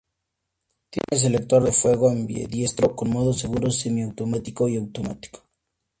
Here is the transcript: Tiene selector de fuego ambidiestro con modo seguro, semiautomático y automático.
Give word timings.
Tiene 0.89 1.21
selector 1.21 1.63
de 1.63 1.71
fuego 1.71 2.09
ambidiestro 2.09 2.95
con 2.95 3.11
modo 3.11 3.33
seguro, 3.33 3.69
semiautomático 3.69 4.67
y 4.67 4.77
automático. 4.77 5.43